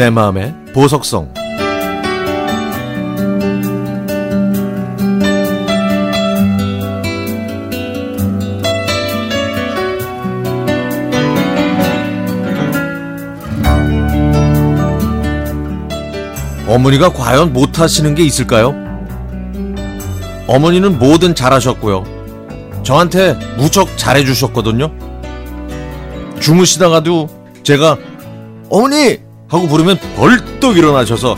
[0.00, 1.30] 내 마음의 보석성
[16.66, 18.74] 어머니가 과연 못하시는 게 있을까요?
[20.46, 22.04] 어머니는 뭐든 잘하셨고요.
[22.84, 24.90] 저한테 무척 잘해주셨거든요.
[26.40, 27.28] 주무시다가도
[27.62, 27.98] 제가
[28.70, 31.36] 어머니 하고 부르면 벌떡 일어나셔서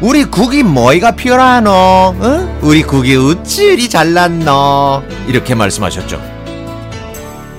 [0.00, 1.70] 우리 국이 뭐이가 필요하노?
[1.70, 2.58] 어?
[2.60, 5.02] 우리 국이 어찌 잘났노?
[5.28, 6.20] 이렇게 말씀하셨죠.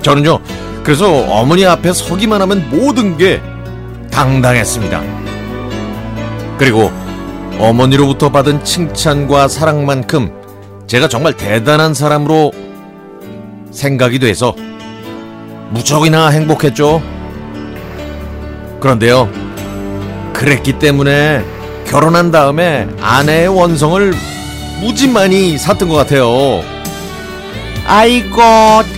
[0.02, 0.38] 저는요,
[0.84, 3.40] 그래서 어머니 앞에 서기만 하면 모든 게
[4.10, 5.02] 당당했습니다.
[6.58, 6.92] 그리고
[7.58, 10.30] 어머니로부터 받은 칭찬과 사랑만큼
[10.86, 12.52] 제가 정말 대단한 사람으로
[13.72, 14.54] 생각이 돼서
[15.70, 17.02] 무척이나 행복했죠.
[18.78, 19.45] 그런데요,
[20.36, 21.42] 그랬기 때문에
[21.86, 24.14] 결혼한 다음에 아내의 원성을
[24.80, 26.62] 무지 많이 샀던 것 같아요.
[27.86, 28.36] 아이고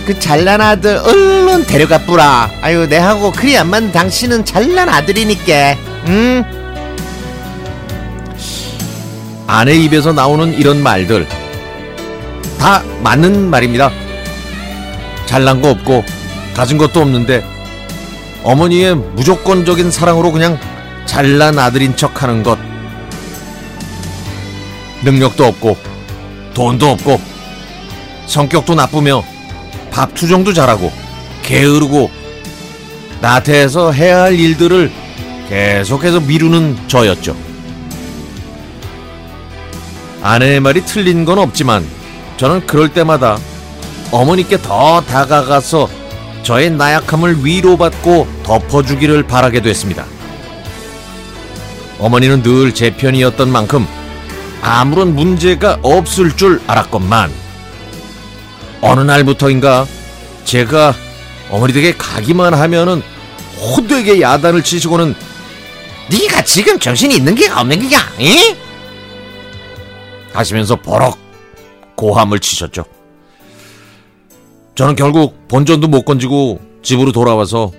[0.05, 6.43] 그 잘난 아들 얼른 데려가 뿌라 아유 내하고 그리 안만 당신은 잘난 아들이니까 응?
[9.47, 11.27] 아내 입에서 나오는 이런 말들
[12.59, 13.91] 다 맞는 말입니다.
[15.25, 16.03] 잘난 거 없고
[16.53, 17.45] 가진 것도 없는데
[18.43, 20.59] 어머니의 무조건적인 사랑으로 그냥
[21.09, 22.59] 잘난 아들인 척 하는 것
[25.03, 25.75] 능력도 없고
[26.53, 27.19] 돈도 없고
[28.27, 29.23] 성격도 나쁘며
[29.89, 30.91] 밥 투정도 잘하고
[31.41, 32.11] 게으르고
[33.21, 34.91] 나태해서 해야 할 일들을
[35.49, 37.35] 계속해서 미루는 저였죠.
[40.21, 41.83] 아내의 말이 틀린 건 없지만
[42.37, 43.39] 저는 그럴 때마다
[44.11, 45.89] 어머니께 더 다가가서
[46.43, 50.05] 저의 나약함을 위로받고 덮어주기를 바라게 됐습니다.
[51.99, 53.85] 어머니는 늘 제 편이었던 만큼
[54.61, 57.31] 아무런 문제가 없을 줄 알았건만
[58.81, 59.85] 어느 날부터인가
[60.45, 60.93] 제가
[61.49, 63.01] 어머니 댁에 가기만 하면은
[63.59, 65.15] 호되게 야단을 치시고는
[66.09, 68.55] 네가 지금 정신이 있는 게 없는 게야 이?
[70.33, 71.17] 하시면서 버럭
[71.95, 72.85] 고함을 치셨죠.
[74.75, 77.71] 저는 결국 본전도 못 건지고 집으로 돌아와서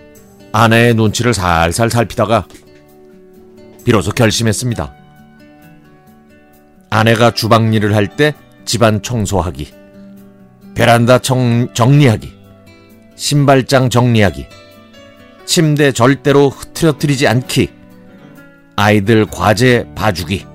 [0.52, 2.44] 아내의 눈치를 살살 살피다가
[3.84, 4.94] 비로소 결심했습니다.
[6.90, 9.72] 아내가 주방 일을 할 때 집안 청소하기,
[10.74, 12.32] 베란다 정, 정리하기,
[13.16, 14.46] 신발장 정리하기,
[15.46, 17.70] 침대 절대로 흐트러뜨리지 않기,
[18.76, 20.46] 아이들 과제 봐주기.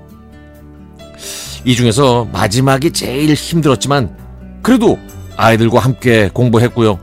[1.64, 4.16] 이 중에서 마지막이 제일 힘들었지만
[4.62, 4.98] 그래도
[5.36, 6.98] 아이들과 함께 공부했고요.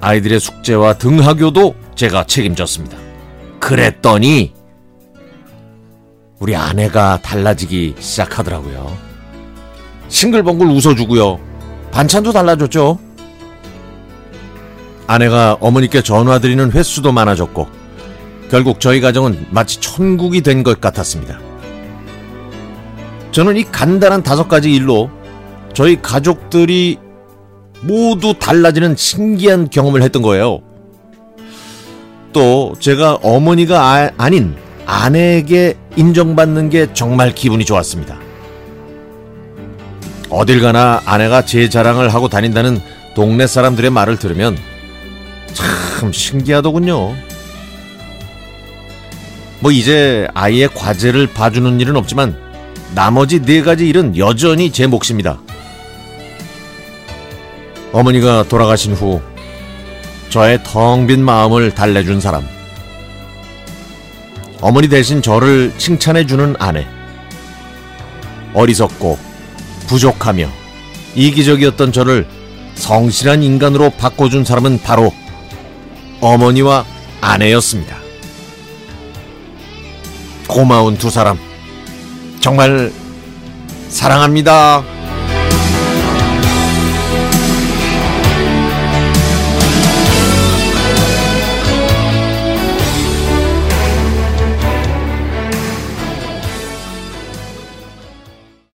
[0.00, 2.96] 아이들의 숙제와 등하교도 제가 책임졌습니다.
[3.60, 4.52] 그랬더니
[6.38, 8.96] 우리 아내가 달라지기 시작하더라고요.
[10.08, 11.38] 싱글벙글 웃어주고요.
[11.90, 12.98] 반찬도 달라졌죠.
[15.06, 17.68] 아내가 어머니께 전화드리는 횟수도 많아졌고
[18.50, 21.38] 결국 저희 가정은 마치 천국이 된 것 같았습니다.
[23.32, 25.10] 저는 이 간단한 다섯 가지 일로
[25.72, 26.98] 저희 가족들이
[27.82, 30.60] 모두 달라지는 신기한 경험을 했던 거예요.
[32.32, 34.56] 또 제가 어머니가 아, 닌
[34.86, 38.18] 아내에게 인정받는 게 정말 기분이 좋았습니다.
[40.30, 42.80] 어딜 가나 아내가 제 자랑을 하고 다닌다는
[43.14, 44.58] 동네 사람들의 말을 들으면
[45.52, 47.14] 참 신기하더군요.
[49.60, 52.36] 뭐 이제 아이의 과제를 봐주는 일은 없지만
[52.94, 55.38] 나머지 네 가지 일은 여전히 제 몫입니다.
[57.92, 59.20] 어머니가 돌아가신 후
[60.28, 62.53] 저의 텅 빈 마음을 달래준 사람.
[64.64, 66.86] 어머니 대신 저를 칭찬해주는 아내.
[68.54, 69.18] 어리석고
[69.88, 70.48] 부족하며
[71.14, 72.26] 이기적이었던 저를
[72.74, 75.12] 성실한 인간으로 바꿔준 사람은 바로
[76.22, 76.86] 어머니와
[77.20, 77.98] 아내였습니다.
[80.48, 81.38] 고마운 두 사람.
[82.40, 82.90] 정말
[83.90, 84.93] 사랑합니다.